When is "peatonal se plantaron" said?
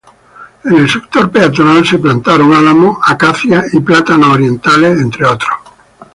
1.29-2.55